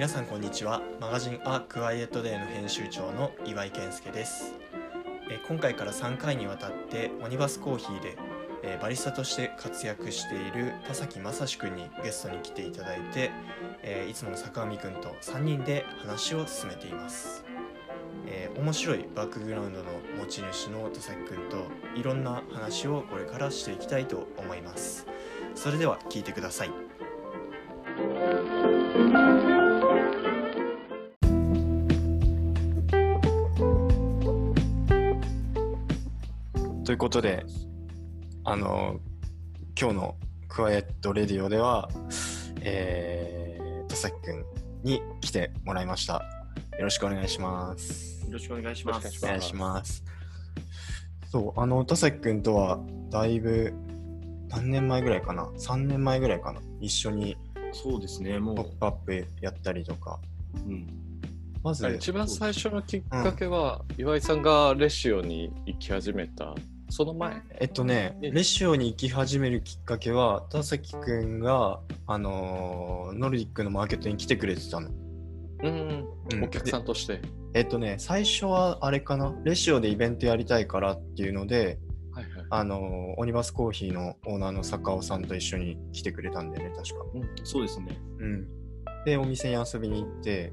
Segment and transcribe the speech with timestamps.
[0.00, 0.80] 皆さんこんにちは。
[0.98, 4.54] マガジンアクワイエットデーの編集長の岩井健介です。
[5.30, 8.16] え今回から3回にわたってオニバスコーヒーで
[8.62, 13.30] えバリスタとして活躍している田崎正史くんにゲストに来ていただいて
[13.82, 17.44] えいつもの坂上くんと3人で話を進めています。
[18.26, 25.06] えー面白いバックグラウンドの持ち主の田崎くんといろんな話をこれからしていきたいと思います。
[25.54, 26.70] それでは聞いてください。
[36.90, 37.46] ということで
[38.42, 38.98] あの
[39.80, 40.16] 今日の
[40.48, 41.88] クワイエットレディオでは、
[42.62, 44.44] えー、田崎くん
[44.82, 46.20] に来てもらいましたよ
[46.80, 49.24] ろしくお願いしますよろしくお願いします。
[49.24, 50.02] お願いします。
[51.30, 53.72] そう、あの、田崎くんとは、だいぶ、
[54.48, 56.60] 何年前ぐらいかな ?3 年前ぐらいかな？
[56.80, 57.36] 一緒に
[57.72, 60.20] そうですね、もポップアップやったりとか。
[60.64, 60.86] う、うん、
[61.62, 66.54] まず、一番最初のきっかけは、岩井さんがレシオに行き始めた、
[66.90, 67.42] その前。
[67.60, 74.90] えっとね、えレシオに行き始めるきっかけは、田崎くんが、あのーノルディックのマーケットに来てくれてたの。
[75.62, 77.20] うん、うんお客さんとして。
[77.54, 79.34] えっとね、最初はあれかな？
[79.44, 81.78] レシオでイベントやりたいからっていうので、
[82.12, 82.46] はいはい。
[82.50, 87.04] あのーオニバスコーヒーのオーナーの坂尾さんと一緒に来てくれたんだよね、確か。
[87.44, 87.98] そうですね。
[88.18, 88.48] うん、
[89.04, 90.52] でお店に遊びに行って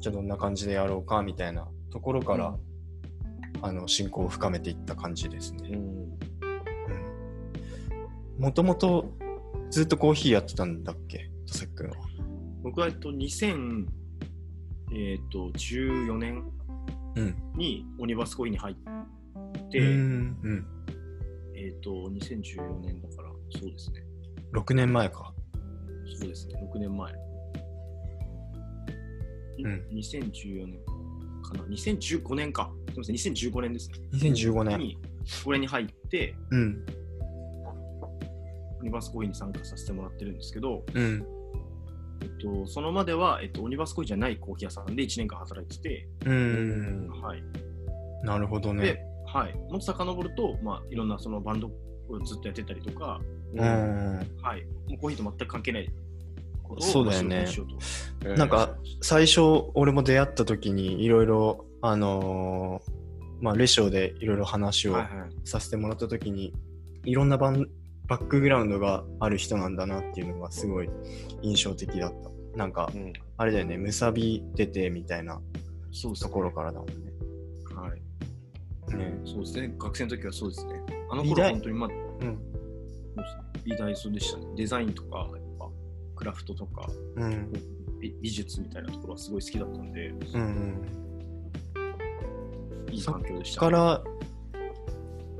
[0.00, 2.54] じゃあどんな感じでやろうかみたいなところから、
[3.62, 5.70] あの進行を深めていった感じですね。
[5.70, 6.18] うん、
[8.42, 9.12] もともと
[9.70, 11.30] ずっとコーヒーやってたんだっけ？
[11.46, 11.96] 田崎君は。
[12.62, 13.86] 僕は、えっと、2000、
[14.92, 16.42] えっと、14年
[17.16, 17.34] うん。
[17.56, 18.76] にオニバスコインに入っ
[19.70, 20.66] て、うんうん。
[21.54, 24.04] えっと、2014年だから、そうですね。
[24.54, 25.34] 6年前か。
[26.20, 27.12] そうですね、6年前。
[29.60, 30.80] うん2014年
[31.50, 32.70] かな ?2015 年か。
[32.88, 33.98] すみません、2015年ですね。
[34.14, 34.78] 2015年。
[34.78, 34.98] に、
[35.44, 36.86] これに入って、うん。
[38.80, 41.26] オニバスコインに参加させてもらってるんですけど、うん。
[42.20, 47.08] えっと、そのまでは、えっと、オニバスコインじゃないコーヒー屋さんで1年間働いてて、うん。
[47.22, 47.42] はい。
[48.22, 53.20] なるほどでね。、はい、もっと遡ると、まあ、いろんなそのバンドをずっとやってたりとか、
[53.54, 53.60] うん。
[53.60, 55.90] はい、もうコーヒーと全く関係ない
[56.80, 57.46] そうだよね。
[58.36, 59.40] なんか、最初、
[59.74, 62.98] 俺も出会った時にいろいろ、あのー
[63.40, 64.96] まあ、レシオでいろいろ話を
[65.44, 66.52] させてもらった時に
[67.04, 67.68] いろんなバン
[68.06, 70.88] バックグラウンドがある人なんだなっていうのがすごい
[71.42, 72.30] 印象的だった。
[72.56, 75.40] なんかうん、あれだよねむさび出てみたいな
[76.20, 76.94] ところからだもんね。
[77.76, 80.82] はい、ねそうですね、学生の時はそうですね。
[81.10, 82.38] あの頃本当に、まあ、うん。
[83.14, 84.46] そうですね、美大そうでしたね。
[84.56, 85.28] デザインとか、
[86.18, 87.52] クラフトとか、うん。
[88.00, 90.44] 美美術みたいなところはすごい好きだったんで、うんう
[92.90, 92.92] ん。
[92.92, 94.02] いい環境でした、から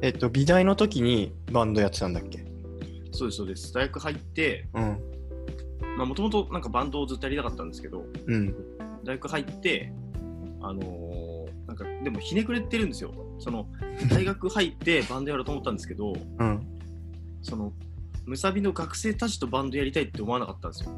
[0.02, 2.44] えっと美大の時にバンドやってたんだっけ？
[3.12, 3.72] そうです、そうです。
[3.72, 4.68] 大学入って、
[5.96, 8.54] もともとなんかバンドをずっとやりたかったんですけど、うん。
[9.04, 9.92] 大学入って、
[10.60, 13.12] あのーなんかでもひねくれてるんですよ。
[13.38, 13.66] その
[14.10, 16.66] 大学入ってバンドやろうと思ったんですけど、うん。
[17.42, 17.72] その
[18.28, 20.90] ムサビの学生たちとバンドやりたいって思わなかったんですよ。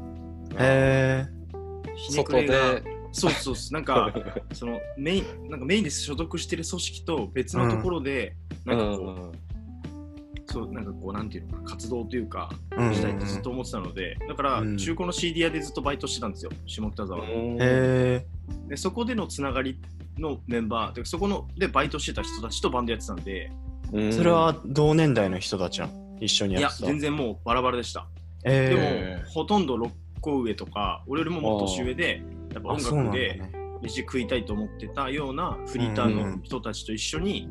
[0.59, 2.83] へえひねく外れがで、
[3.13, 4.13] そうそうそう、なんか
[4.53, 12.93] そのメインなんかメインで所属してる組織と別のところで、なんかこう、そうなんかこうなんていうのか活動というかうん。
[12.93, 14.77] したいってずっと思ってたので、だからうん。
[14.77, 17.25] 中古の CD 屋でずっとバイトしてたんですよ、下北沢の。
[17.25, 18.25] へえ
[18.67, 19.79] でそこでのつながり
[20.17, 23.51] のメンバーでそこのでバイトしてた人たちとバンドやってたんで。
[23.93, 24.11] うん。
[24.13, 26.00] それは同年代の人たちなの？
[26.21, 28.07] 一緒にいや全然もうバラバラでした、
[28.43, 29.89] でも、えほとんど6
[30.21, 32.23] 個上とか俺よりももっと年上で
[32.53, 33.51] やっぱ音楽でね。
[33.81, 37.49] 飯食いたいと思ってたようなフリーターの人たちと一緒に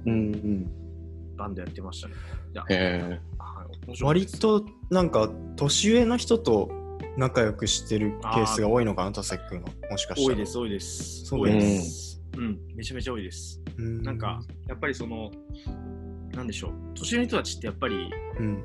[1.37, 2.15] バンドやってましたね、
[2.53, 4.35] いやへはい面白いです。
[4.45, 6.71] 割となんか年上の人と
[7.17, 10.37] 仲良くしてるケースが多いのかな田崎君はもしかしたら。
[10.37, 11.25] 多いです多いです。
[11.25, 12.23] そうです。
[12.37, 12.59] うん。
[12.77, 13.61] めちゃめちゃ多いです。
[13.77, 14.03] うん。
[14.03, 15.31] なんかやっぱりその
[16.35, 16.73] なんでしょう。
[16.95, 18.63] 年上の人たちってやっぱりうん。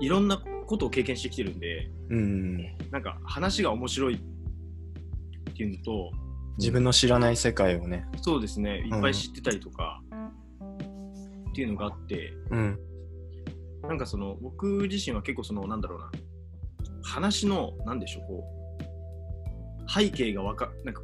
[0.00, 2.56] いろんなことを経験してきてるんでうん。
[2.90, 4.18] なんか話が面白いっ
[5.54, 6.10] ていうのと、
[6.58, 8.06] 自分の知らない世界をね。
[8.22, 10.02] そうですね、いっぱい知ってたりとか、
[11.50, 12.78] っていうのがあって、うん。
[13.82, 16.10] なんかその、僕自身は結構その、なんだろうな、
[17.02, 18.44] 話の、なんでしょう、こ
[19.86, 21.02] う、背景がわか、なんか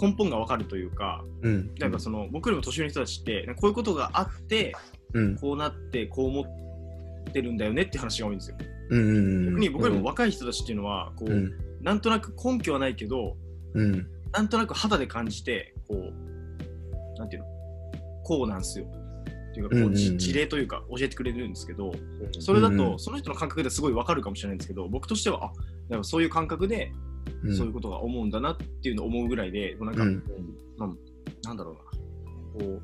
[0.00, 1.74] 根本がわかるというか、うん。
[1.78, 4.74] なんかその、僕よりも年上の人たちって、こういうことがあって、
[5.12, 5.36] うん。
[5.36, 8.56] こうなって、こう思ってるんだよねって話が多いんですよ。
[8.90, 11.52] うんうん逆に僕よりも若い人たちっていうのは、こう、うん。
[11.82, 13.36] なんとなく根拠はないけど、
[13.74, 14.06] うん。
[14.32, 17.48] なんとなく肌で感じて、こう、なんていうの、
[18.24, 18.86] こうなんすよ。
[18.86, 19.90] っていうか、こう、うんうん。
[19.90, 21.92] うんじ事例というか教えてくれるんですけど、
[22.38, 22.98] それだと、うんうん。
[22.98, 25.52] その人の感覚ですごいわかるかもしれないんですけど、僕としては、あ、
[25.88, 27.09] なんかそういう感覚で、うん
[27.56, 30.22] そういうことが思うんだなっていうのを思うぐらいで、なんか、うん。
[31.42, 31.80] なんだろうな、
[32.64, 32.82] こ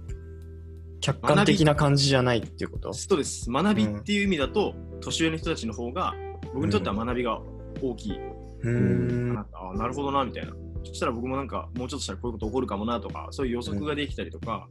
[1.00, 2.90] 客観的な感じじゃないっていうこと？
[2.90, 3.50] う、そうです。
[3.50, 6.14] 学びっていう意味だと、年上の人たちの方が、
[6.54, 7.40] 僕にとっては学びが
[7.82, 8.12] 大きい。
[8.12, 8.18] か
[8.62, 9.34] うーん。
[9.34, 10.52] な、あなるほどな、みたいな。
[10.84, 14.68] そしたら僕もなんか、もうちょっとしたらこういうこと起こるかもなとか、そういう予測ができたりとか、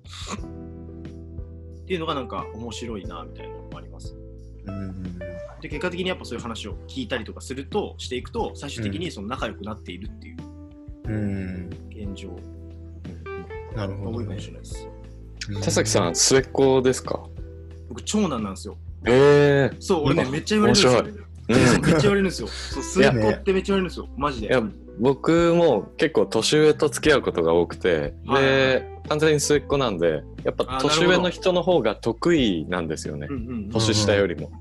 [1.83, 4.15] っていうのがなんか面白いな、みたいなのもあります。
[4.65, 5.19] うん
[5.65, 10.37] で、結果的にやっぱそういう話を聞いたりとかすると、していくと、最終的にその仲良くなっているっていう
[11.07, 12.29] うん現状
[13.75, 14.87] なるほどねが多いかもしれないです。
[15.63, 17.23] 田崎さん、末っ子ですか？
[17.89, 18.77] 僕、長男なんですよ。
[19.07, 21.03] ええそう、俺ね、今めっちゃ言われるんですよ。
[21.47, 22.47] めっちゃ言われるんですよ。
[22.47, 24.07] そう、末っ子ってめっちゃ言われるんですよ。
[24.17, 24.47] マジで。
[24.47, 24.63] いや
[24.99, 33.33] 僕も結構年上と付き合うことが多くて、はいはいで、完全に末っ子なんで、やっぱあ年上の人の方が得意なんですよねう。
[33.33, 34.51] んうんうん年下よりも。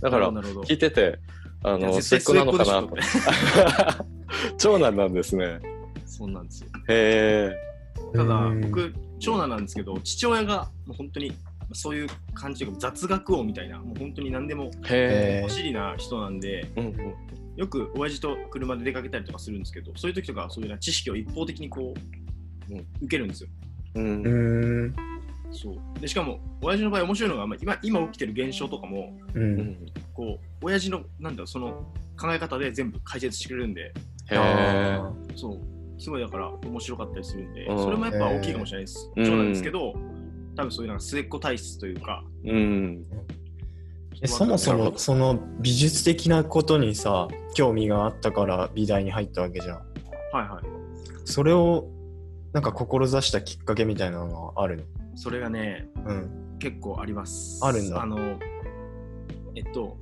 [0.00, 1.18] だから、聞いてて、
[1.62, 2.96] あの、末っ子なのかなと。
[4.58, 5.60] 長男なんですね。
[6.04, 6.68] そうなんですよ。
[6.88, 7.54] へ
[8.12, 11.32] ただうん、僕、長男なんですけど、父親がもう本当に
[11.72, 14.70] そういう感じというか雑学王みたいな、もう本当に何でも
[15.44, 16.80] お尻な人なんで、え。
[16.80, 17.14] うんうん
[17.56, 21.94] よく親父と車で出かけたりとかするんですけど、そういう時とかそういうような知識を一方的にこ
[22.68, 23.48] う、うん受けるんですよ。
[23.94, 24.94] うんうーん
[25.52, 26.00] そう。
[26.00, 29.56] でしかも、親父の場合面白いのが、まあ、今今起きてる現象とかも、ううん。
[29.58, 29.76] ん
[30.14, 31.84] こう、親父の、なんだろう、その
[32.18, 33.92] 考え方で全部解説してくれるんで、
[34.30, 34.34] へ
[35.34, 35.60] そう、
[36.00, 37.78] すごいだから面白かったりするんで、うん。
[37.78, 39.10] それもやっぱ大きいかもしれないです。
[39.16, 39.94] うん長男ですけど、
[40.56, 43.04] 多分そういうなんか末っ子体質というか、うん。
[44.24, 49.76] そもそもその美術的なことにさ興味があったから美大に入ったわけじゃん。
[49.76, 50.64] はいはい。
[51.26, 51.90] それを
[52.54, 54.84] なんか志したきっかけみたいなのはあるの？
[55.16, 57.60] それがね、うん結構あります。
[57.62, 58.38] あるんだあの、
[59.54, 59.98] えっと、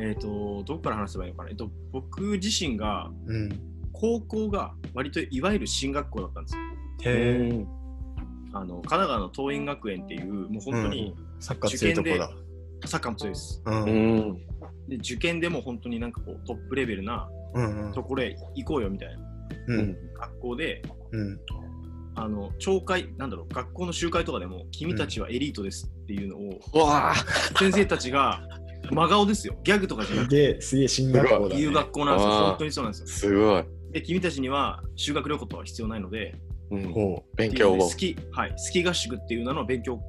[0.00, 1.50] えっと、どこから話せばいいのかな。
[1.50, 3.48] えっと、僕自身が、うん
[3.96, 6.62] 高校が割といわゆる進学校だったんですよ。
[7.04, 7.66] へえ
[8.52, 12.30] あの神奈川の桐蔭学園っていう、もう本当にサッカー強いとこだ
[12.86, 13.62] サッカーも強いです。
[13.64, 14.36] ううんん。
[14.88, 19.22] で、受験でも本当になんかこうトップレベルなうんところへ行こうよみたいな
[19.68, 20.14] うんうんうん。
[20.14, 21.40] 学校で、うん
[22.16, 27.14] あの、懲戒、なんだろう、学校の集会とかでも、君たちはエリートですっていうのを、うわあ。
[27.58, 28.42] 先生たちが
[28.90, 29.56] 真顔ですよ。
[29.64, 32.30] ギャグとかじゃなすくて、すげえ進学校だ、ね、言う学校なんですよ。
[32.30, 33.06] 本当にそうなんですよ。
[33.06, 33.64] すごい。
[33.92, 36.36] で、君たちには修学旅行とは必要ないので、
[36.70, 36.92] うん。
[36.92, 37.96] ほ勉強をっていうのでス。
[37.96, 40.00] キ、はい、スキー合宿っていう名の勉強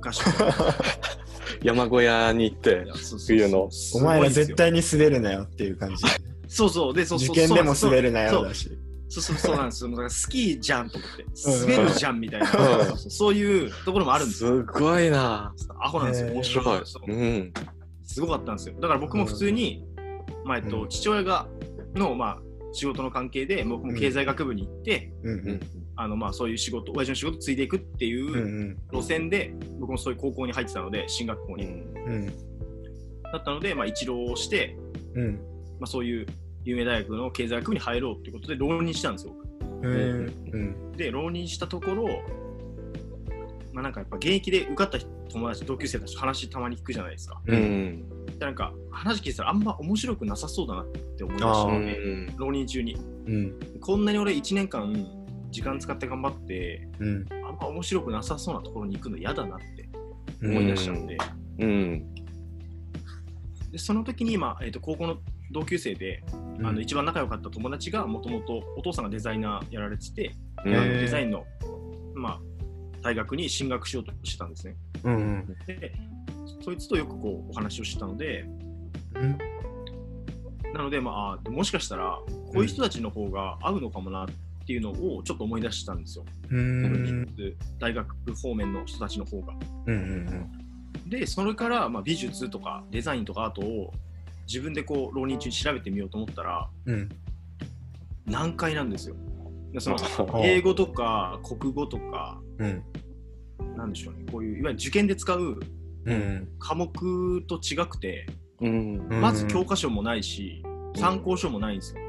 [0.00, 0.26] 合宿。
[1.62, 6.04] 山小屋に行っていや、そうそうそう冬のうお前ら絶対に滑るなよっていう感じ
[6.46, 6.94] そうそう。
[6.94, 8.70] で、そうそう受験でもそう滑るなそうよだし
[9.08, 9.90] そうそうそうなんですよ。
[9.92, 11.24] だからスキーじゃんと思って、
[11.66, 12.46] 滑るじゃんみたいな、
[12.90, 14.56] うんそういうところもあるんですよ。
[14.58, 15.54] すごいな。
[15.80, 16.32] アホなんですよ。
[16.32, 16.82] 面白い。
[18.04, 18.74] すごかったんですよ。
[18.80, 19.84] だから僕も普通に、
[20.44, 21.48] まあえっと、うん父親が
[21.94, 22.38] の、まあ、
[22.72, 25.12] 仕事の関係で、僕も経済学部に行って。
[26.00, 31.64] あのまあそういう仕事、親父の仕事継いでいくっていう路線で、僕もそういう高校に入ってたので、進学校に。
[31.64, 32.48] うん
[33.32, 34.76] だったので、まあ、一浪して、
[35.14, 36.26] うんまあ、そういう
[36.68, 39.32] 有名大学の経済学部に入ろうということで浪人したんですよ。
[39.82, 39.94] うん
[40.52, 42.04] うんで、浪人したところ、
[43.72, 44.98] まあなんかやっぱ現役で受かった
[45.30, 47.40] 友達、同級生たちと話たまに聞くじゃないですか。
[47.46, 48.04] うん。
[48.26, 52.96] でなんか話聞いてたらあんま面白くなさそうだなって思いましたので、浪人中に。
[53.26, 55.06] うんこんなに俺1年間
[55.50, 59.88] 時間使って頑張って、うんあんま面白くなさそうなところに行くの嫌だなって
[60.42, 61.16] うん思い出したので、
[61.60, 62.14] うん。
[63.70, 65.18] でその時に、まあえー、と高校の
[65.50, 66.22] 同級生で、
[66.62, 70.32] あの一番仲良かった友達がもともとお父さんがデザイナーやられてて、
[70.64, 71.44] うんあのデザインの、
[72.14, 72.40] まあ、
[73.02, 74.76] 大学に進学しようとしてたんですね。
[75.04, 75.92] うんうんで、
[76.64, 78.44] そいつとよくこうお話をしてたので、
[79.14, 79.38] うん
[80.74, 84.26] なので、まあもしかしたら、こういう人たちの方が合うのかもなっ
[84.66, 86.24] ていうのをちょっと思い出したんですよ。
[86.50, 87.26] うん
[87.78, 89.54] 大学方面の人たちの方が。
[89.86, 90.68] うんうん
[91.06, 93.94] で、それから、まあ、美術とかデザインとかアートを
[94.48, 97.08] 自分でこう浪人中に調べてみようと思ったら、うん。
[98.26, 99.16] 難解なんですよ。
[99.72, 102.82] でそのあ 英語とか国語とか、うん。
[103.76, 105.60] なんでしょうね、こういういわゆる受験で使う
[106.06, 108.26] うん科目と違くて、
[108.60, 109.06] うん。
[109.10, 110.62] うんまず教科書もないし、
[110.96, 112.00] 参考書もないんですよ。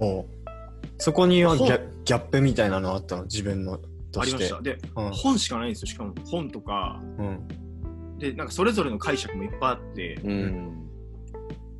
[0.00, 0.26] おう。
[0.98, 3.22] そこにはギほャギャップみたいなのあったの？
[3.24, 3.78] 自分の
[4.10, 4.36] として。
[4.36, 4.62] ありました。
[4.62, 5.10] で、うん。
[5.12, 5.86] 本しかないんですよ。
[5.86, 7.48] しかも本とか、うん。
[8.18, 10.89] で、なんかそれぞれの解釈もいっぱいあって、うん。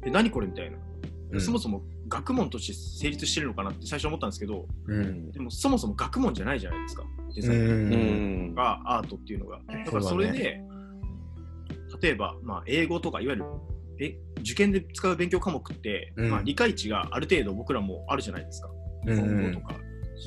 [0.03, 0.47] で何これ？
[0.47, 0.77] みたいな。
[0.77, 5.31] うんそもそも学問として成立してるのかなって最初思ったんですけど、うん。
[5.31, 7.05] でもそもそも学問じゃないじゃないですか、
[7.37, 8.53] デザイン。
[8.53, 9.61] がアートっていうのが。
[9.69, 10.61] だからそれで、
[12.03, 13.45] 例えば、まあ、英語とかいわゆる
[14.01, 18.69] え受験で使う勉強科目って、うんまあ、理解値がある程度僕らもあるじゃないですか。
[19.05, 19.75] 日本語とか。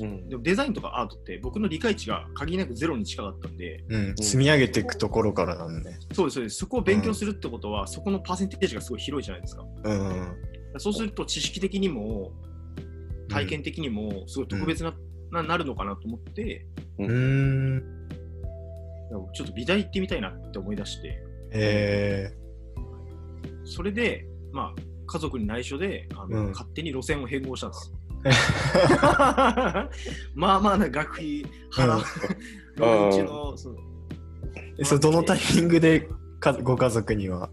[0.00, 4.16] うんでもデザインとかアートって僕の理解値が限りなくゼロに近かったんで、うん。
[4.16, 5.98] 積み上げていくところからなんね。
[6.12, 9.64] そうですそうですそこを勉強するってことは、そこのパーセンテージがすごい広いじゃないですか。
[9.84, 10.32] うん。
[10.78, 12.32] そうすると知識的にも
[13.28, 14.94] 体験的にもすごい特別な,、
[15.30, 16.66] ななるのかなと思って、
[16.98, 17.82] うん。
[19.32, 21.22] ちょっと美大行ってみたいなって思い出して、
[21.52, 22.32] え
[23.64, 27.92] それで、まあ、家族に内緒であの、うん勝手に路線を変更したんです。
[30.34, 32.00] まあまあな学費払う、
[32.76, 33.56] うー、
[34.84, 36.08] それどのタイミングで
[36.40, 37.50] かご家族には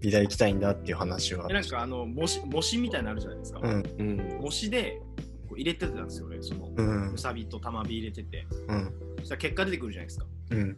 [0.00, 1.48] 美大行きたいんだっていう話は？
[1.48, 1.54] で。
[1.54, 3.60] なんかあの模試模試みたいなのあるじゃないですか。
[3.62, 3.82] うん。
[3.98, 4.38] うん。
[4.40, 5.00] 模試で
[5.48, 7.18] こう入れてたんですよね、その、うんう。
[7.18, 8.92] さびと玉火入れてて、うん。
[9.18, 10.26] そしたら結果出てくるじゃないですか。
[10.50, 10.76] うん。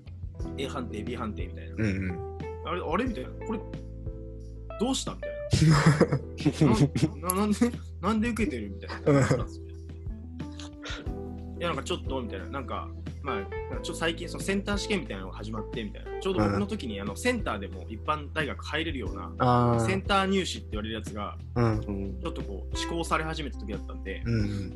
[0.56, 1.74] A 判定、B 判定みたいな。
[1.76, 1.82] うん。
[1.82, 2.38] うん。
[2.64, 3.30] あれ、あれみたいな。
[3.46, 3.60] これ、
[4.80, 5.29] どうしたみたい
[7.22, 7.28] な。
[7.28, 7.58] なななんで、
[8.00, 9.20] なんで受けてるみたいな。
[11.58, 12.46] いや、なんかちょっと、みたいな。
[12.46, 12.88] なんか、
[13.22, 13.50] まあ、なんか
[13.82, 16.20] ちょっと最近、そのセンター試験みたいなのが始まって、みたいな。
[16.20, 21.36] ちょうど僕の時に、あの、センターでも一般大学入れるような、あセンター入試って言われるやつが。
[21.54, 24.70] ちょっとこう、施行され始めた時だったんで、うん。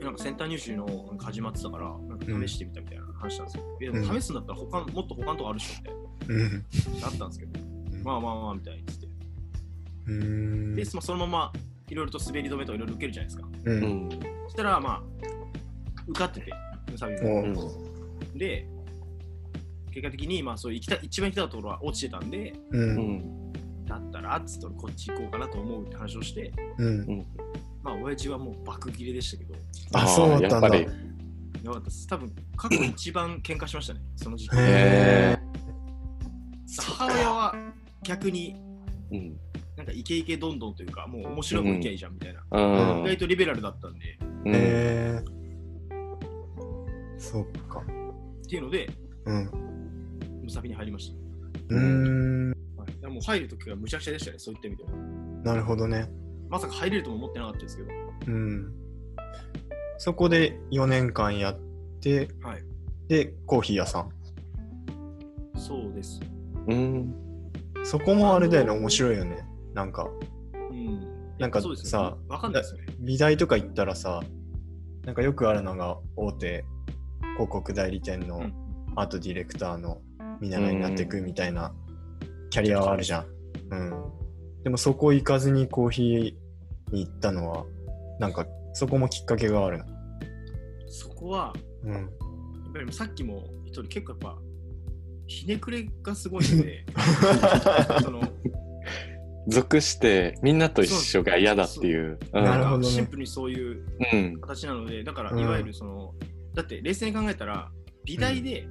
[0.00, 3.64] なんかセンター入試のなんか始まってたから、なんか試してみたみたいな話なんですよ。
[3.92, 6.52] うん試すんだったら他の、もっと他のとこあるっしょみたいうん。
[7.00, 7.60] な、あったんですけど、
[8.04, 9.07] まあまあまあみたいに言って
[10.08, 10.12] て。
[10.12, 10.74] うん。
[10.74, 11.52] で、そそのまま
[11.88, 13.48] いろいろと滑り止めとかいろいろ受けるじゃないですか。
[13.64, 13.70] う。
[13.72, 14.10] うんん。
[14.44, 15.02] そしたら、まあ、
[16.06, 16.52] 受かってて、
[16.90, 17.42] ムサビおも。
[18.32, 18.38] うん。
[18.38, 18.66] で、
[19.90, 22.78] 結果的に、まあ、そう行きた一番行きたいところは落ちてたんで、う。
[22.78, 23.52] うんん。
[23.86, 27.26] だったら、つって俺こっち行こうかなと思うって話をして、うん。
[27.82, 29.54] まあ、親父はもう爆切れでしたけど、
[29.92, 30.68] あ、そうだったんだ。
[30.68, 32.06] やっぱりへよかったです。
[32.06, 34.56] 多分、過去一番喧嘩しましたね、その時期。
[34.58, 35.38] え。
[36.80, 37.54] 母親は
[38.02, 38.54] 逆に
[39.10, 39.36] うん。
[39.78, 42.42] なんかイケイケどんどんというか、もう面白くいきゃいいじゃんみたいな。
[42.50, 42.60] う
[42.98, 44.54] ん意外とリベラルだったんで、うん。
[44.56, 45.24] へえ。
[47.16, 47.78] そっか。
[47.78, 48.90] っていうので、
[49.24, 49.50] うん。
[50.42, 51.14] ムサビに入りまし
[51.68, 52.52] うーん。
[52.76, 53.06] た。
[53.06, 54.90] はい、もう入るときはむちゃくちゃでしたね、そういった意味では。
[55.44, 56.10] なるほどね。
[56.48, 57.88] まさか入れるとも思ってなかったですけど、
[58.26, 58.72] うん。
[59.98, 61.58] そこで4年間やっ
[62.00, 62.64] て、はい。
[63.06, 64.10] で、コーヒー屋さん。
[65.56, 66.20] そうです。
[66.66, 67.14] うん。
[67.84, 69.47] そこもあれだよね、面白いよね。
[69.78, 70.08] なんか、
[70.72, 71.38] うん。
[71.38, 72.86] なんかさわかんないですよね。
[72.98, 74.20] 美大とか行ったらさ、
[75.04, 76.64] なんかよくあるのが大手
[77.34, 78.52] 広告代理店のうん
[78.96, 80.00] アートディレクターの
[80.40, 81.72] 見習いになっていくみたいな
[82.50, 83.26] キャリアはあるじゃん。
[83.70, 83.92] うん。
[84.64, 87.64] でもそこ行かずにコーヒーに行ったのは、
[88.18, 89.84] なんかそこもきっかけがあるの。
[90.88, 91.54] そこは、
[91.84, 91.92] うん。
[91.92, 92.02] やっ
[92.72, 94.38] ぱりさっきも言った通り結構やっぱ、
[95.28, 96.84] ひねくれがすごいので、
[98.02, 98.20] その、
[99.48, 102.18] 属してみんなと一緒が嫌だっていう。
[102.32, 104.40] うんなるほどねシンプルにそういううん。
[104.40, 106.14] 形なので、だからうんいわゆるその、
[106.54, 107.70] だって冷静に考えたら、
[108.04, 108.68] 美大で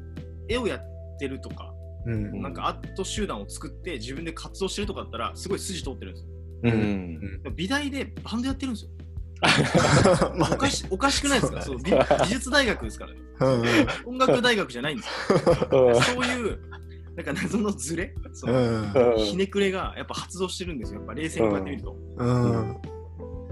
[0.47, 0.81] 絵をやっ
[1.19, 1.73] てるとか、
[2.05, 2.41] うん。
[2.41, 6.29] なんかアート集団を作って自分で活動してるとかだったら、すごい筋通ってるんですよ。
[6.63, 7.41] うん。
[7.55, 8.91] 美大でバンドやってるんですよ。
[10.35, 11.61] まあねおかしおかしくないですか？
[11.61, 13.19] そうね美美術大学ですからね。
[13.39, 16.01] うんうん音楽大学じゃないんですよ。
[16.01, 16.59] そういう、
[17.17, 20.99] なんか謎のズレ、そのひねくれがやっぱ発動してるんですよ。
[20.99, 21.95] やっぱ冷静にこうやってみると。
[22.17, 22.81] うん。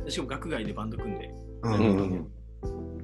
[0.05, 1.31] でしかも学外でバンド組んで。
[1.63, 2.27] ううんん。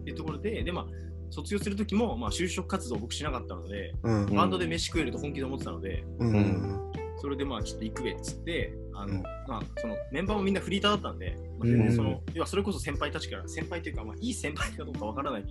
[0.02, 0.86] っていうところで、で、まあ、
[1.32, 4.36] 卒業するときも、まあ、就職活動を僕しなかったので、うん。
[4.36, 6.92] バンドで飯食えると本気で思ってたので、うん。
[7.18, 15.46] それでまあ、ちょっと行くべっつって、あの、うんまあ、そのメンバーもみんなフリーターだったんで、まあ、その、要はそれこそ先輩たちから、先輩というか、まあ、いい先輩かどうかわからない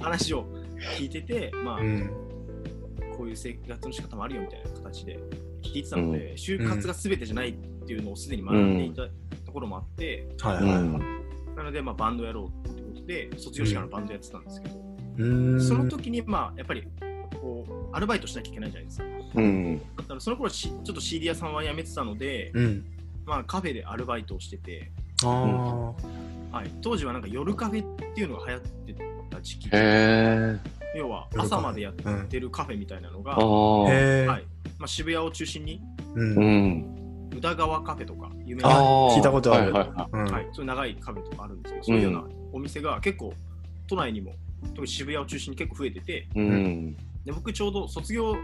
[0.00, 0.46] 話を
[0.98, 2.31] 聞いてて、まあ、うん。
[3.22, 5.16] こういう生活の仕方もあるよみたいな形で
[5.62, 7.52] 聞いてたので、就活が全てじゃないっ
[7.86, 9.02] ていうのをすでに学んでいた
[9.46, 11.56] ところもあって、はいはいはい。
[11.56, 14.74] なので、まあ、バンドやろうってことで、卒業してからバンドやってたんですけど、
[15.18, 15.62] うん。
[15.62, 16.82] その時に、まあ、やっぱり、
[17.40, 19.04] こう、アルバイトしなきゃいけないじゃないですか。
[19.36, 19.78] うん。
[19.78, 22.84] だったら、その頃しちょっと CD 屋さんは辞めてたので、うん。
[23.24, 24.90] まあ、カフェでアルバイトをしてて、
[25.22, 28.94] あはい、当時はなんか夜カフェっていうのが流行って
[29.30, 30.81] た時期へえ。
[30.94, 31.94] 要は朝までやっ
[32.28, 33.36] てるカフェみたいなのが。
[33.36, 34.46] はい。
[34.78, 35.80] まあ、渋谷を中心に
[36.14, 36.36] うん。
[36.36, 36.40] う。
[36.40, 37.30] ん。
[37.36, 38.80] 宇田川カフェとか有名あな、
[39.14, 39.72] 聞いたことある。
[39.72, 40.32] はいはいはうん。
[40.32, 43.32] はい、そういう長いカフェとかあるんですけど、そういうようなお店が結構
[43.88, 44.34] 都内にも
[44.70, 46.96] 特に渋谷を中心に結構増えてていうん。
[47.24, 48.36] で僕ちょうど卒業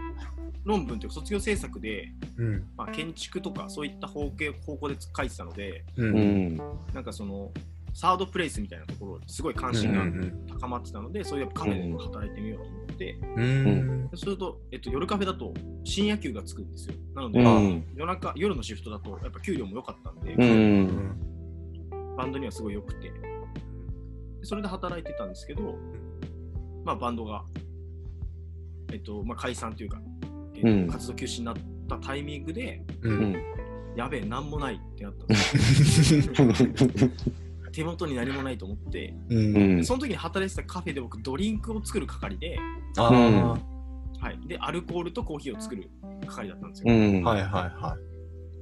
[0.63, 2.67] 論文というか卒業制作で、うん。
[2.75, 4.31] まあ、建築とかそういった方向
[4.65, 6.57] 方向で書いてたのでううんん。
[6.93, 7.51] なんかその
[7.93, 14.09] サードプレイスみたいなところにすごい関心がうん高まってたので、そういうカフェで働いてみようと思って、うん。
[14.15, 15.53] すると、えっと、夜カフェだと
[15.83, 16.95] 深夜給がつくんですよ。
[17.15, 17.83] なので、うん。
[17.95, 21.15] 夜中夜のシフトだとやっぱ給料も良かったんで、うん。
[22.17, 23.09] バンドにはすごい良くて。
[23.09, 23.13] で
[24.45, 25.75] それで働いてたんですけど、
[26.85, 27.43] まあ、バンドが、
[28.93, 30.01] えっとまあ、解散というか、
[30.55, 30.87] えっとうん。
[30.87, 31.55] 活動休止になっ
[31.89, 33.33] たタイミングでううん。
[33.33, 33.35] ん。
[33.95, 36.13] やべえ何もないってなったんです
[37.69, 39.79] 手元に何もないと思ってううん。
[39.79, 39.85] ん。
[39.85, 42.57] その時に働いてたカフェで僕ドリンクを作る係で、
[42.97, 45.89] あはい、でアルコールとコーヒーを作る
[46.27, 47.27] 係だったんですよ、うん。
[47.27, 47.97] あはいはいは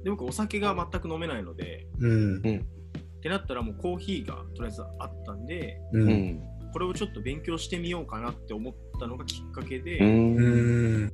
[0.00, 0.04] い。
[0.04, 2.38] で僕お酒が全く飲めないのでうん。
[2.38, 5.80] ってなったらもうコーヒーがとりあえずあったんで。
[6.70, 9.98] これをちょっと勉強してみようかなって思ったのがきっかけで,、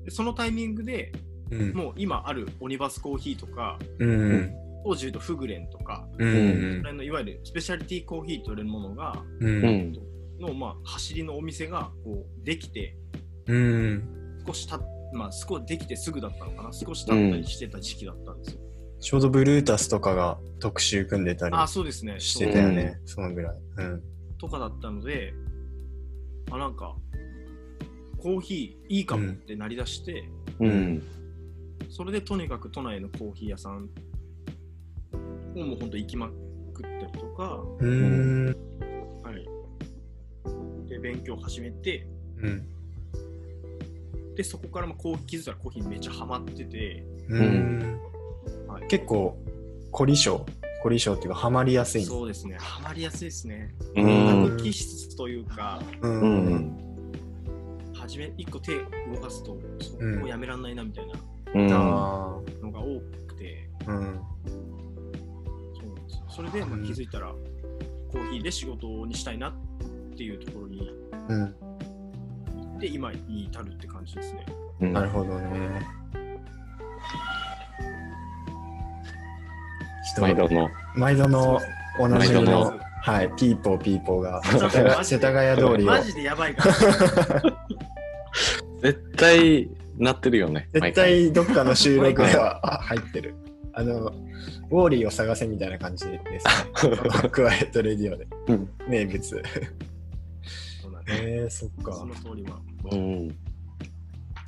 [0.05, 1.13] でそのタイミングで
[1.51, 1.73] うん。
[1.73, 4.53] もう今あるオニバスコーヒーとかうん
[4.85, 6.81] 当時言うとフグレンとか、うん。
[6.83, 9.63] それのいわゆるスペシャリティコーヒーと言われるものがううん。
[9.63, 9.93] ん。
[10.39, 12.97] の、まあ、走りのお店がこうできて
[13.47, 14.05] うん。
[14.47, 14.79] 少した、
[15.15, 16.73] まあ、少しできてすぐだったのかな。
[16.73, 18.61] 少し経ったりしてた時期だったんですよ、
[19.01, 22.21] ちょうどブルータスとかが特集組んでたりあそうですね。
[22.21, 23.01] してたよね。
[23.07, 23.57] そのぐらい。
[23.79, 24.03] うん。
[24.39, 25.33] とかだったので
[26.51, 26.95] あなんか
[28.19, 30.29] コーヒーいいかもってなりだして、
[30.61, 31.03] うん。
[31.91, 33.89] それでとにかく都内のコーヒー屋さん
[35.63, 36.29] をもうほんと行きま
[36.73, 38.57] くったりとか、うん。
[39.23, 42.07] はい、で勉強を始めて
[42.39, 42.67] うん。
[44.35, 48.01] でそこからもコーヒー気づいたらコーヒーめっちゃハマってて、うん。
[48.67, 49.39] はい、結構
[49.93, 50.45] 凝り性
[50.83, 52.57] 凝り性っていうかハマりやすいそうですね。
[52.59, 53.75] ハマりやすいですね。
[53.97, 54.45] ううん。
[54.51, 56.55] 学気質というかううん。
[56.57, 57.13] ん。
[57.95, 58.85] 初め一個手動
[59.23, 60.21] かすとそうん。
[60.21, 61.15] こやめらんないなみたいな
[61.55, 61.73] うん。
[61.73, 64.21] あのが多くて、ーうん
[66.35, 67.33] それでまあ気づいたら
[68.11, 69.53] コーヒーで仕事にしたいなっ
[70.17, 70.91] ていうところに
[71.29, 71.55] うん
[72.79, 74.45] で今に至るって感じですね。
[74.81, 75.87] うんなるほどね
[80.05, 80.69] 人毎度の。
[80.97, 81.61] 毎度の
[82.01, 84.43] おなじののはいピーポーピーポーが
[85.05, 86.75] 世田で谷通りをマジでやばいから。
[88.83, 90.69] 絶対なってるよね。
[90.73, 93.37] 絶対どっかの収録ではあ入ってる。
[93.73, 94.13] あの、
[94.71, 96.41] ウォーリーを探せみたいな感じですね。
[97.31, 98.27] クワイエットレディオで。
[98.49, 99.43] うん名物。
[100.83, 102.07] そうなんですえー、そっかそ。
[102.07, 102.61] の通りは。
[102.91, 103.37] うん。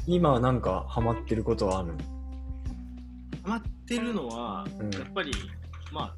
[0.07, 1.95] 今なんかハマってることはあるの？
[3.43, 5.33] ハマってるのは、うんやっぱり、
[5.93, 6.17] まあ、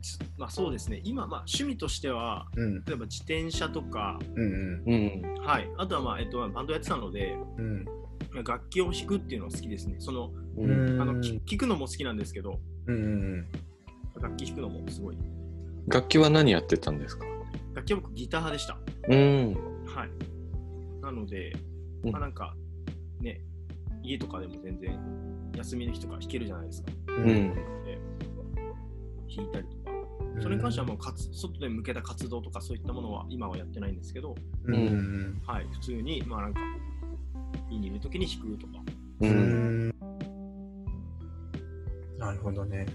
[0.00, 2.84] ずまあそうですね、今、まあ、趣味としては、うん。
[2.84, 5.22] 例えば自転車とか、うんうん。
[5.40, 7.84] はい、あとは、まあえっと、バンドやってたので、うん。
[8.42, 9.96] 楽器を弾くっていうのが好きですね。
[9.98, 10.30] その。
[10.56, 10.60] あ
[11.04, 13.46] のき聴くのも好きなんですけど、うんうん
[14.20, 15.18] 楽器弾くのもすごい。
[15.88, 17.26] 楽器は何やってたんですか？
[17.74, 18.78] 楽器は僕ギター派でした。
[19.08, 19.54] うん。
[19.86, 21.02] はい。
[21.02, 21.56] なので、
[22.04, 22.54] うんまあなんか、
[23.20, 23.40] ね、
[24.02, 24.98] 家とかでも全然
[25.56, 26.92] 休みの日とか弾けるじゃないですか。
[27.08, 27.24] ううん。
[27.24, 27.98] で
[29.36, 29.94] 弾いたりとか。
[30.40, 36.60] それに関してはもう活外で向けた活動とかそういったものは今はやってないんですけど、うんうんはい、普通に、まあなんか、
[37.70, 38.72] 家にいるときに弾くとか。
[39.20, 39.26] う。
[39.26, 39.94] うんん。
[42.18, 42.86] なるほどね。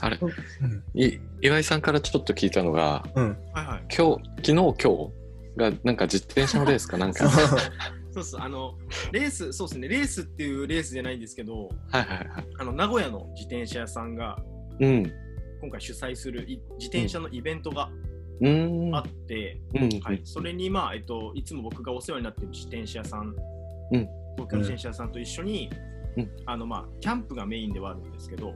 [0.00, 0.84] あれうん。
[0.94, 3.36] い岩井さんからちょっと聞いたのが、うん。
[3.52, 3.84] はいはい。
[3.96, 5.12] 今日、昨日、今日
[5.56, 7.28] が、なんか自転車のレースかなんか。
[8.12, 8.74] そうそう、あの、
[9.12, 12.46] レース、そうですね、レースっていうレースじゃないんですけど、はいはいはい。
[12.58, 14.38] あの、名古屋の自転車屋さんが
[14.80, 15.12] うん。
[15.60, 18.07] 今回主催するい自転車のイベントがうん。
[18.94, 20.00] あって、うん。
[20.00, 23.34] はい、それに、まあ、えっと、いつも僕がお世話になっている自転車屋さん、
[23.92, 25.68] うん東京の自転車屋さんと一緒に、
[26.16, 28.54] うんあの、まあ、キャンプがメインではあるんですけど。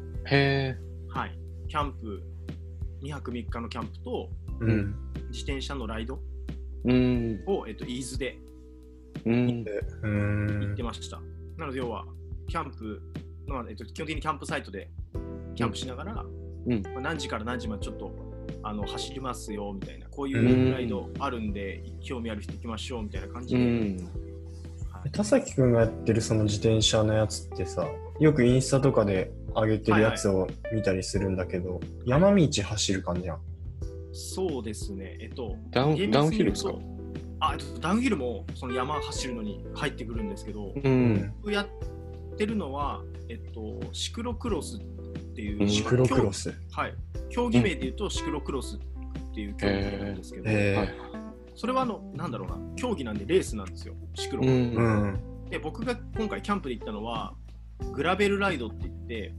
[1.09, 2.23] はい、キャンプ、
[3.03, 4.95] 2泊3日のキャンプと、うん。
[5.31, 6.21] 自転車のライド
[6.85, 7.43] うん。
[7.47, 8.39] を、えっと、飯津で。
[9.25, 11.21] 行ってました。
[11.57, 12.07] なので、要は、
[12.49, 13.03] キャンプ
[13.47, 14.91] の、まあえっと、基本的にキャンプサイトで
[15.55, 16.25] キャンプしながら、
[16.67, 18.11] うんまあ、何時から何時までちょっと
[18.63, 23.97] あの走りますよみたいな、こういうライドあるんで、興味ある人行きましょうみたいな感じで、うん。
[24.93, 25.11] はい。
[25.11, 27.87] 田崎くんがやってるその自転車のやつってさ
[28.21, 33.41] よくインスタとかで上げてるやつを見たりするんだけど、山道走る感じやん。
[34.13, 36.75] そうですね、えっと、ダウンダウンヒルですか？
[37.41, 41.33] あ、えっと、ダウンヒルもその山走るのに入ってくるんですけど、うん。
[41.41, 41.67] 僕やっ
[42.37, 44.81] てるのは、えっと、シクロクロスっ
[45.21, 45.69] ていう、うん。
[45.69, 46.55] シクロクロス。
[46.73, 46.95] はい、
[47.31, 50.95] 競技名で言うとシクロクロスっていう競技なんですけど、えはい。
[51.55, 54.43] それはあの、なんだろうな、競技なんでレースなんですよ、シクロ。
[54.43, 54.49] うん。
[54.49, 55.33] うん。
[55.53, 57.35] で僕が今回キャンプで行ったのは
[57.93, 59.35] グラベルライドって言って、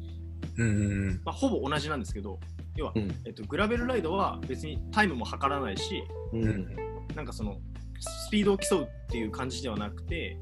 [0.57, 2.39] うんうんまあ、ほぼ同じなんですけど
[2.75, 3.11] 要は、うん。
[3.25, 6.67] えっと、グラベルライドは別にタイムも測らないしううんん。
[7.15, 7.57] なんかその
[7.99, 10.37] スピードを競うっていう感じではなくて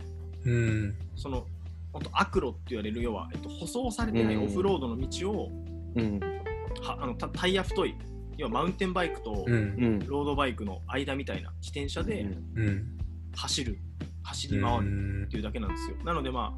[0.46, 0.96] うん。
[1.16, 1.46] その
[1.94, 4.44] 本当アクロって言われる要は、えっと、舗装されてないうん。
[4.46, 5.50] オフロードの道を、
[5.96, 6.20] うん。
[6.82, 7.96] はあのたタイヤ太い
[8.38, 9.54] 要はマウンテンバイクとうん。
[9.54, 12.22] うんロードバイクの間みたいな自転車で
[12.56, 12.98] うん。
[13.36, 13.78] 走る
[14.24, 16.54] 走り回るっていうだけなんですよ、なのでま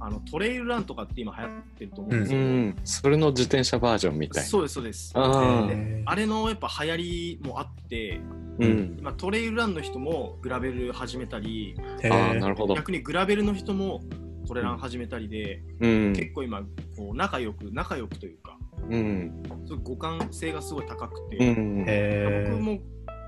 [0.00, 2.76] ああのトレイルランとかって今流行ってると思うんですうけど、ん。
[2.84, 4.48] それの自転車バージョンみたいな。
[4.48, 5.12] そうですそうです。
[5.14, 5.68] あ
[6.06, 8.20] あれのやっぱ流行りもあって
[8.58, 8.96] うん。
[8.98, 12.74] 今トレイルランの人もグラベル始めたりあなるほど。
[12.74, 14.02] 逆にグラベルの人も
[14.48, 16.12] トレラン始めたりで、うん。
[16.14, 16.62] 結構今
[16.96, 18.56] こう仲良く仲良くというか
[18.88, 19.42] うん。
[19.66, 21.84] 互換性がすごい高くて、うん。
[21.86, 22.78] へ僕も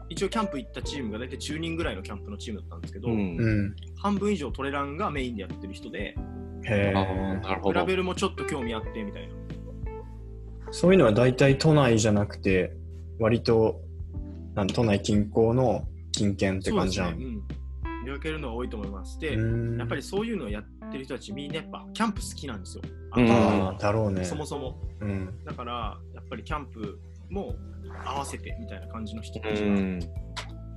[0.08, 3.36] 一応キャンプ行ったチームが大体10人ぐらいのキャンプのチームだったんですけど、うん。
[3.36, 6.16] うん半分以上トレランがメインでやってる人で
[6.64, 7.68] へああえなるほど。
[7.68, 9.34] グラベルもちょっと興味あってみたいな。
[10.72, 12.72] そういうのは大体都内じゃなくて
[13.18, 13.80] 割と
[14.54, 17.44] なん都内近郊の近県って感じじゃんそうん、
[18.04, 19.18] 出かけるのが多いと思います。
[19.20, 19.78] で、うん。
[19.78, 22.82] やっぱりそういうのをやってる人たちみんなやっぱキャンプ好きなんですよ、
[23.16, 23.30] うん。
[23.30, 24.24] ああだろうね。
[24.24, 24.80] そもそも。
[25.00, 25.44] うん。
[25.44, 26.98] だからやっぱりキャンプ
[27.30, 27.54] も
[28.04, 30.00] 合わせてみたいな感じの人たうちがん。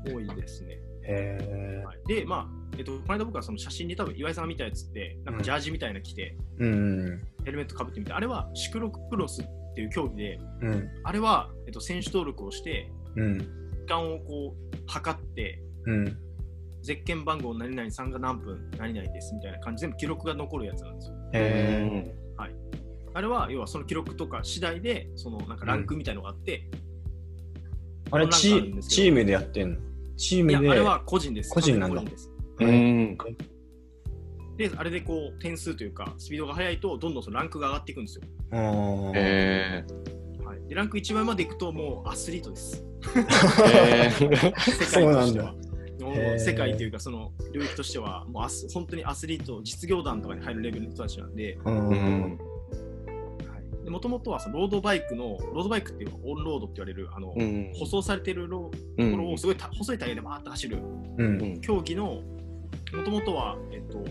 [0.06, 0.74] 多いですね、
[1.04, 9.46] へえはい、でまあえっと、この間僕はその写真に多分岩井さんが見たやつって、なんかジャージみたいなの着て、うんヘルメットかぶってみて、あれはシクロクロスっ
[9.76, 10.90] ていう競技で、うん。
[11.04, 13.38] あれは、えっと、選手登録をして、うん。
[13.40, 13.46] 時
[13.88, 16.18] 間をこう測って、うん
[16.84, 21.16] ゼッケン番号何々さんが何分何々ですみたいな感じで全部記録が残るやつなんですよ。
[21.34, 22.14] へ
[23.16, 26.68] あれは要はその記録とか次第でそのなんかランクみたいのがあって、
[28.12, 29.02] ああれチるんですけど。
[29.04, 29.80] チームでやってんの？
[30.18, 31.52] チームでいやあれは個人です。
[31.52, 32.02] 個人なんだ。
[32.02, 32.06] 完
[32.58, 33.50] 全に個人です。
[33.50, 33.54] う
[34.54, 34.58] ん。
[34.58, 38.24] で、あれでこう点数というかスピードが速いとどんどんそのランクが上がっていくんですよ。
[38.52, 39.12] あー。
[39.16, 39.86] へ
[40.44, 42.84] はい、でランク1番まで行くともうアスリートです。
[43.66, 45.56] えへえ 世界としてそうなんは。
[46.40, 51.58] 世界というかその領域としてはもうアス本当にアスリート実業団とかに入るレベルの人たちなんで。
[53.90, 57.72] もともとはそのロードバイクのロードバイクっていうのはオンロードって言われるあの、うん。
[57.76, 60.78] 舗装されてるところをんすごいた細いタイヤでバーッと走る。
[60.78, 61.42] ううん。
[61.58, 62.22] ん競技の
[62.94, 64.04] もともとは、えっと、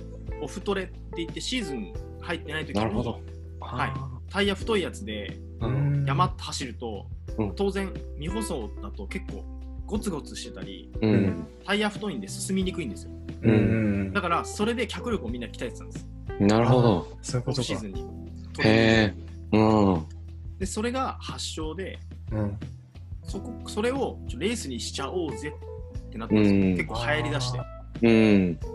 [0.43, 3.19] オフトレって言ってシーズン入ってない時なるほど。
[3.19, 3.23] に
[3.61, 3.93] はい。
[4.31, 6.05] タイヤ太いやつでうん。
[6.07, 7.07] 山って走ると、
[7.39, 7.55] うん。
[7.55, 9.45] 当然未舗装だと結構
[9.93, 11.47] ゴツゴツしてたりうん。
[11.67, 13.11] タイヤ太いんで進みにくいんですよ。
[13.43, 13.51] うん。
[13.51, 13.55] う
[14.05, 14.13] ん。
[14.15, 16.07] だからそれで脚力をみんな鍛えてたんです。
[16.41, 17.19] なるほど。
[17.21, 17.61] そういうことか。
[17.61, 18.01] オフシーズンに。
[18.61, 19.15] へえ。
[19.53, 19.63] う
[19.99, 20.07] ん
[20.59, 21.99] でそれが発祥で
[22.31, 22.59] うん。
[23.25, 25.53] そこそれをちょレースにしちゃおうぜ
[26.07, 26.75] ってなったんですよ、うん。
[26.75, 27.61] 結構流行りだして。
[28.03, 28.53] うん。
[28.55, 28.67] なる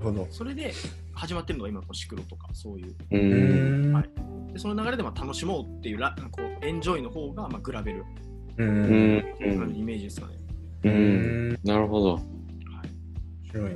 [0.00, 0.28] ほど。
[0.30, 0.72] それで
[1.12, 2.94] 始まってるのが今のシクロとかそういう。
[3.10, 3.92] ううんん。
[3.92, 4.10] はい。
[4.52, 8.04] でその流れでまあ楽しもうっていうラこうエンジョイの方がまあグラベル
[8.58, 9.24] ううん。
[9.76, 10.34] イメージですかね、
[10.84, 11.48] ううん。
[11.50, 12.14] んなるほど。
[12.14, 13.72] はい、白い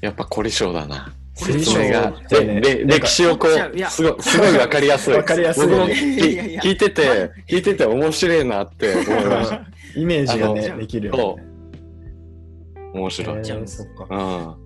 [0.00, 1.12] やっぱ凝り性だな。
[1.34, 2.60] 凝り性それがってね。
[2.60, 3.50] 歴史をこう
[3.90, 5.14] すごいすごいわかりやすい。
[5.14, 9.66] わかりやすい聞いてて聞いてて面白いなって思いました。
[9.96, 11.44] イメージがあねのできるよね。
[12.94, 13.38] 面白い。
[13.38, 13.62] へちゃうん。
[13.62, 14.06] ーそっか。
[14.10, 14.56] う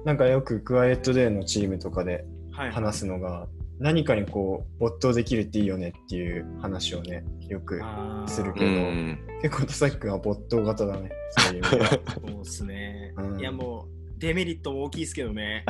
[0.00, 0.04] ん。
[0.04, 2.24] なんかよくクワイエットデーのチームとかで
[2.56, 3.48] はい、話すのが
[3.78, 7.80] 何かにこう没頭できるっていいよねっていう話をねよく
[8.26, 9.18] するけどうん。
[9.42, 13.40] 結構田崎君は没頭型だねそういう意味ではそうですね、うん。
[13.40, 15.64] いやもうデメリットも大きいですけどね。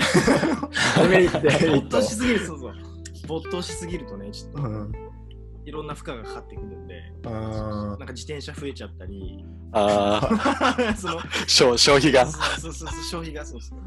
[1.02, 1.40] デメリット。
[1.40, 2.74] 没頭しすぎるそうそう。
[3.26, 4.62] 没頭しすぎるとねちょっと。
[4.62, 4.92] うん。
[5.64, 7.02] いろんな負荷がかかってくるんで。
[7.24, 9.44] あなんか自転車増えちゃったり。
[9.72, 12.26] ああ その消消費が。
[12.26, 13.80] そうそうそう消費がそうですね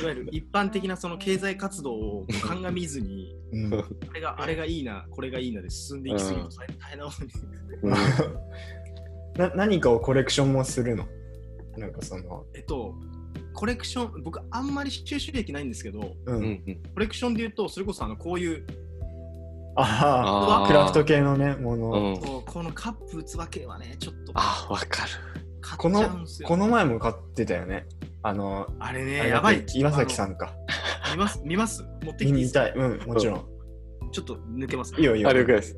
[0.00, 3.74] いわゆる一般的なその経済活動を鑑みずにーうん。
[4.10, 7.30] あれがあれがいいなこれがいいなで進んでいきすぎると大大変なことに。
[7.82, 7.92] うん。
[9.36, 11.06] な何かをコレクションもするの？
[11.76, 12.46] なんかその。
[12.54, 12.94] えっと
[13.54, 18.66] コレクション僕あんまり収集歴ないんですけどうん、うんうんコレクションで言うとそれこそあのこういう
[19.74, 22.20] ああクラフト系のねもの、うん。
[22.44, 24.32] このカップ器系はねちょっと。
[24.34, 25.32] あわかる。
[25.78, 26.02] この
[26.44, 27.86] この前も買ってたよね
[28.24, 29.64] あのあれねやばい。
[29.74, 30.54] 岩崎さんんか
[31.12, 31.82] 見ます見ます？
[32.04, 32.72] 持ってきていい見たい。
[32.72, 33.46] うんもちろん、
[34.12, 34.94] ちょっと抜けます？
[34.96, 35.28] いいよいいよ。
[35.28, 35.76] あ了解です。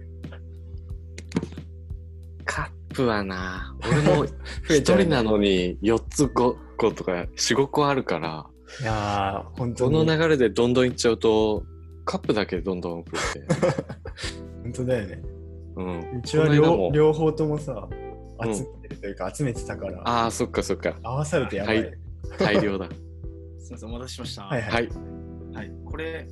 [2.44, 4.26] カップはな俺も
[4.68, 8.46] 一人なのに4つ5個とか45個あるから。
[8.80, 11.64] いやー本当こにの流れでどんどんいっちゃうと
[12.04, 13.46] カップだけどんどん増えて、
[14.64, 15.22] 本当だよね。
[15.76, 16.90] うん、うちは両も。
[16.92, 20.94] 両方ともさうん集めてるというか集めてたから、ああそっかそっか。
[21.02, 21.98] 合わさるとやばい、はい
[22.38, 22.88] 大量だ。
[23.58, 24.42] すみません、お待たせしました。
[24.44, 24.88] はいはい。
[25.54, 26.28] はい、これ、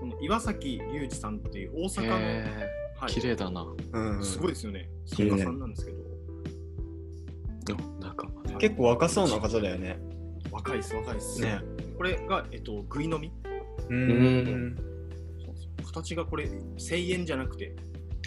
[0.00, 3.10] この岩崎隆二さんっていう大阪の、えはい。
[3.10, 3.66] ー、綺麗だな。
[3.92, 4.24] うん。
[4.24, 4.90] すごいですよね。
[5.06, 5.98] 作家さんなんですけど、
[7.74, 8.16] おなん。
[8.16, 9.98] か、はい結構若そうな方だよね。
[10.50, 11.40] 若いです、若いです。
[11.40, 11.58] ね。
[11.96, 13.32] これが、えっと、ぐい飲み？
[13.88, 14.76] ううん。
[15.44, 15.86] そうそう。
[15.86, 17.74] 形がこれ、1000円じゃなくて、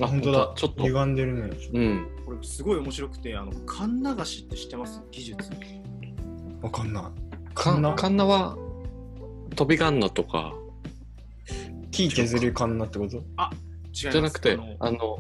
[0.02, 0.54] あ本当だ。
[0.58, 0.84] ちょっと。
[0.84, 1.58] 歪んでるね。
[1.74, 2.08] うん。
[2.26, 5.02] これすごい面白くて、あの、カンナ菓子って知ってます？
[5.12, 5.50] 技術。
[6.66, 7.04] わかんない。
[7.54, 8.58] かカンナカンナは
[9.56, 10.52] 飛びガンナとか。
[11.92, 13.18] 木削るカンナってこと？
[13.18, 13.52] 違いま
[13.94, 14.12] す。
[14.12, 15.20] じゃなくてあの、あの、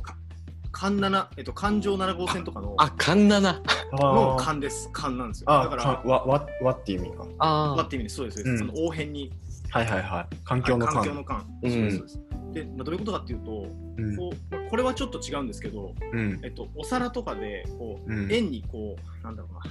[0.71, 3.61] カンナナ、えっと、環状7号線とかの、あ、カンナな。
[3.93, 4.43] のあー。
[4.43, 4.89] カンです。
[4.91, 5.51] カンなんですよ。
[5.51, 7.25] あだから、かわわわっていう意味か。
[7.37, 8.15] あわって意味です。
[8.15, 8.41] そうです。
[8.43, 8.63] そうです。
[8.63, 8.71] うん。
[8.71, 9.31] その応変に、
[9.69, 10.35] はいはいはい。
[10.43, 11.03] 環境のはい環。
[11.05, 11.45] 境環の間。
[11.61, 11.71] うん。
[11.71, 12.19] そうですそうです。
[12.53, 14.17] で、まあ、どういうことかっていうと、うん。
[14.17, 16.41] こうまあこれはちょっと違うんですけど、うん。
[16.43, 18.33] えっと、お皿とかでこう、うん。
[18.33, 19.61] 円にこうなんだろうな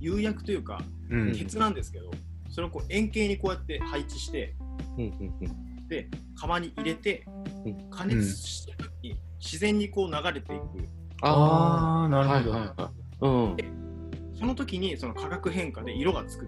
[0.00, 0.80] 釉薬というか
[1.10, 1.32] うん。
[1.32, 2.10] 鉄なんですけど、
[2.50, 4.54] それをこう円形にこうやって配置して。
[5.88, 7.24] で釜に入れて
[7.64, 7.90] うん。
[7.90, 10.62] 加熱した時に自然にこう流れていく、
[11.22, 12.50] ああなるほど。
[12.50, 12.92] はいはいはい。
[13.20, 13.56] うん。
[14.38, 16.46] その時にその化学変化で色がつく。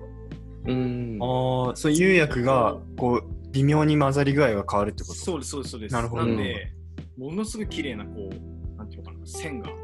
[0.67, 1.19] うん。
[1.21, 5.15] ああそう釉薬がこう微妙に混ざり具合が変わるってこと？
[5.15, 5.93] そうですそうですそうです。
[5.95, 6.27] なるほど。
[6.27, 6.73] んで
[7.17, 9.71] ものすごい綺麗なこうなんていうのかな線が。
[9.71, 9.75] う。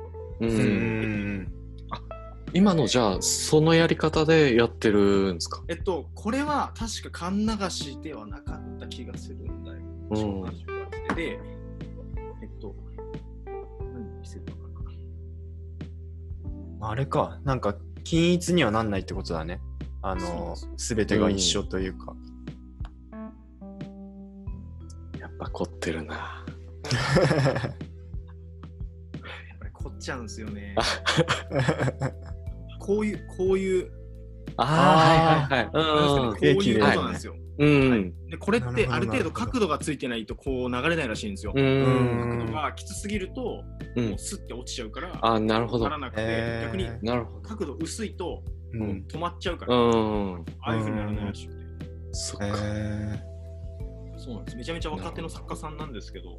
[0.41, 1.53] うんん
[2.55, 5.65] 今のじゃあ、そのやり方でやってるんですか？
[5.69, 9.79] えっとこれは確かカンナ菓子ではなかった気がするんだよ。
[10.11, 10.15] う
[10.49, 11.15] ん。
[11.17, 12.75] で、えっと、
[13.93, 14.59] 何見せるのか
[16.81, 16.89] な？
[16.91, 17.41] あれか。
[17.45, 19.61] なんか均一にはなんないってことだね。
[20.03, 22.15] あのすべてが一緒というか、
[25.19, 26.45] やっぱ凝ってるな。
[26.95, 27.01] や
[27.59, 27.63] っ
[29.59, 30.77] ぱり凝っちゃうんですよね。
[32.85, 33.91] こういう、こういう、
[34.57, 37.35] ああ、はいはいこはういうことなんですよ。
[37.35, 37.39] い。
[37.65, 38.29] うん。
[38.29, 41.53] でこれってある程度角度がついてないとこう流れないらしいんですよ。
[41.53, 43.63] 角度がきつすぎると、
[43.97, 45.99] うんもうスッて落ちちゃうから、あ、なるほどなら。
[45.99, 47.49] なくて、逆になるほど。
[47.49, 48.43] 角度薄いと、
[48.73, 50.45] うんもう止まっちゃうから、うん。
[50.61, 51.61] ああいうふうにならないらしくて。
[51.63, 51.67] へ
[52.13, 52.47] そっか。
[52.47, 53.19] ー
[54.17, 54.57] そうなんです。
[54.57, 56.31] めちゃめちゃ若手の作家さんなんですけど。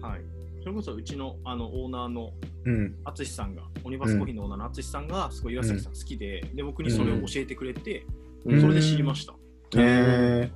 [0.00, 0.35] はい。
[0.66, 2.32] それこそうちのあのオーナーの
[2.64, 2.96] うん。
[3.04, 8.04] 淳さんが、オニバスコーヒーのオーナーの淳さんが、すごい岩崎さん好きで、で、僕にそれを教えてくれて、
[8.44, 8.60] うん。
[8.60, 9.34] それで知りました。
[9.34, 9.36] へ
[9.76, 10.50] え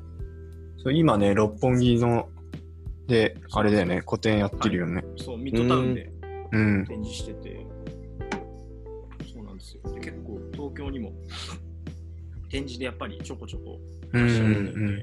[0.79, 2.29] そう今ね六本木の
[3.07, 5.05] であれだよね個展やってるよね。
[5.16, 6.11] そう、ミッドタウンで
[6.51, 6.85] うん。
[6.87, 7.64] 展示してて、
[9.33, 9.94] そうなんですよ。
[9.94, 11.12] で、結構東京にも
[12.49, 13.79] 展示でやっぱりちょこちょこ
[14.12, 14.99] いらっしゃるので、ん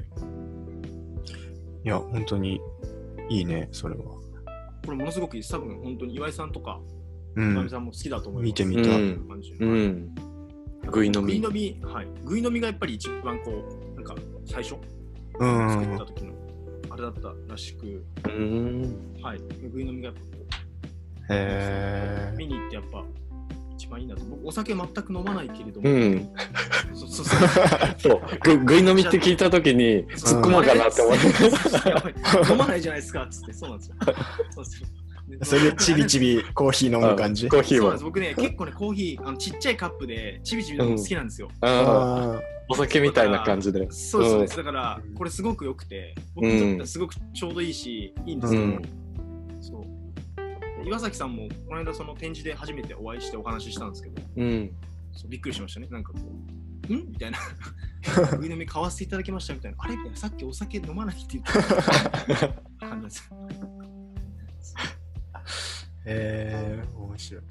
[1.85, 2.59] いや本当に
[3.29, 4.16] いいねそれは
[4.87, 5.51] これものすごくいいです。
[5.53, 6.79] 多分本当に岩井さんとか、
[7.35, 8.47] うん岩井さんも好きだと思います。
[8.47, 10.15] 見てみたうん感じうん。
[10.89, 12.07] ぐい飲みぐい飲み、はい。
[12.23, 14.75] ぐい飲みがやっぱり一番こう、なんか最初、
[15.39, 16.33] うん作った時の
[16.89, 19.19] あれだったらしく、うん。
[19.21, 19.39] はい。
[19.69, 20.43] ぐい飲みがやっぱこう
[21.33, 23.03] へえ見に行ってやっぱ
[23.77, 24.25] 一番いいなと。
[24.25, 26.29] 僕、お酒全く飲まないけれども、うん。
[26.93, 27.49] そうそうそう。
[27.97, 28.21] そう。
[28.41, 32.51] ぐ、ぐい飲みって聞いたときに、突っ込もうかなって思って。
[32.51, 33.95] 飲まないじゃないですかっつって、そうなんですよ。
[34.49, 34.87] そうですよ
[35.27, 38.03] でそれでちびちびコーヒー飲む感じコーヒーをそうなんです。
[38.05, 41.49] 僕ね、結構ね、コーヒー、あのちっちゃいカップでちびちび飲むの好きなんですよ。
[41.61, 42.37] ああ。
[42.37, 43.89] あお酒みたいな感じで。
[43.91, 44.57] そうですそうです。
[44.57, 48.81] だから、これすごく良くて、僕にとってはすごくちょうどいいし、いいんですけど、うんそう。
[48.81, 48.89] で
[50.87, 54.71] 岩崎さんも、この間その展示で初めてお会いしてお話ししたんですけど、うん。
[55.11, 55.87] そうびっくりしましたね。
[55.89, 56.19] なんかこ
[56.89, 57.09] う、ん？
[57.11, 57.37] みたいな。
[58.37, 59.77] ぐい飲み買わせていただきましたみたいな。
[59.79, 59.95] あれ？
[59.97, 60.17] みたいな。
[60.17, 61.53] さっきお酒飲まないって言って
[62.39, 62.49] た
[62.87, 63.29] 感じです。
[66.05, 67.43] へえ面白い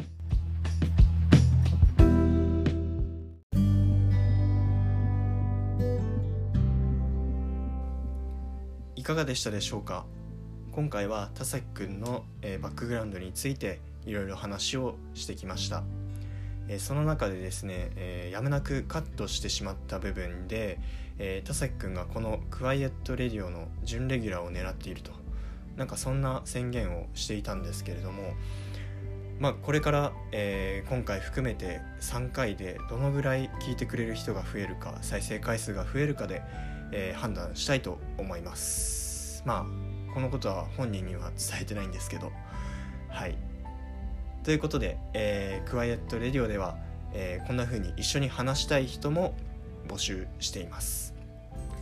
[8.97, 10.07] いかがでしたでしょうか？
[10.77, 15.83] 今回は田崎くんの、えーバックグラウンドについていろいろ話をしてきました、
[16.69, 20.79] えーその中でですね、えーやむなくカットしてしまった部分で、
[21.19, 25.13] え田崎くんがこのクワイエットレディオの準レギュラーを狙っていると。
[25.79, 28.35] なんかそんな宣言をしていたんですけれども
[29.39, 36.43] まあこれから、えー今回含めて3回でどのぐらい聞いてくれる人が増えるか再生回数が増えるかで、
[36.93, 39.43] えー判断したいと思います。
[39.47, 39.86] まあ
[40.17, 42.33] このことは本人には伝えてないんですけど。
[43.11, 43.37] はい。
[44.45, 46.79] ということで、えークワイエットレディオでは、
[47.13, 49.35] えーこんな風に一緒に話したい人も
[49.87, 51.13] 募集しています、